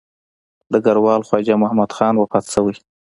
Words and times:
ډګروال 0.71 1.21
خواجه 1.27 1.55
محمد 1.63 1.91
خان 1.97 2.13
وفات 2.17 2.45
شوی. 2.53 2.75